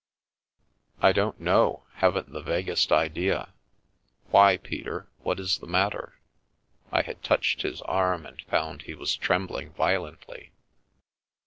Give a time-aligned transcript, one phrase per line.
[1.07, 3.53] "I don't know, haven't the vaguest idea.
[4.31, 6.19] Why, Peter, what is the matter?"
[6.91, 10.53] I had touched his arm, and found he was trembling violently.